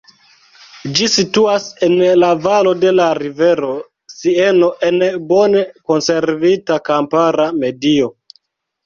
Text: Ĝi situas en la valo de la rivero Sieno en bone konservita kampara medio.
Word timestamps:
Ĝi 0.99 1.07
situas 1.15 1.65
en 1.87 1.91
la 2.21 2.29
valo 2.45 2.71
de 2.83 2.93
la 2.99 3.09
rivero 3.19 3.69
Sieno 4.13 4.71
en 4.89 4.97
bone 5.33 5.63
konservita 5.91 6.79
kampara 6.89 7.47
medio. 7.61 8.09